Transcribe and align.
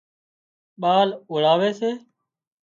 ٻال 0.81 1.09
اوۯاوي 1.29 1.69
سي 1.79 1.91